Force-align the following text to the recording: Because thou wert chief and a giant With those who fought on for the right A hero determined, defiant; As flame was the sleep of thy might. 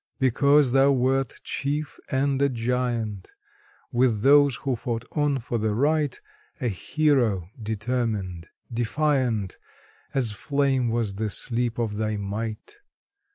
Because 0.17 0.71
thou 0.71 0.91
wert 0.91 1.35
chief 1.43 1.99
and 2.11 2.41
a 2.41 2.49
giant 2.49 3.29
With 3.91 4.23
those 4.23 4.55
who 4.55 4.75
fought 4.75 5.05
on 5.11 5.37
for 5.37 5.59
the 5.59 5.75
right 5.75 6.19
A 6.59 6.69
hero 6.69 7.51
determined, 7.61 8.47
defiant; 8.73 9.57
As 10.11 10.31
flame 10.31 10.89
was 10.89 11.13
the 11.13 11.29
sleep 11.29 11.77
of 11.77 11.97
thy 11.97 12.17
might. 12.17 12.77